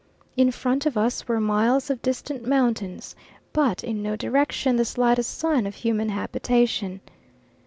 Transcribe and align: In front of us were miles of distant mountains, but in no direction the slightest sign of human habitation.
In 0.35 0.49
front 0.49 0.87
of 0.87 0.97
us 0.97 1.27
were 1.27 1.39
miles 1.39 1.91
of 1.91 2.01
distant 2.01 2.43
mountains, 2.43 3.15
but 3.53 3.83
in 3.83 4.01
no 4.01 4.15
direction 4.15 4.75
the 4.75 4.83
slightest 4.83 5.37
sign 5.37 5.67
of 5.67 5.75
human 5.75 6.09
habitation. 6.09 7.01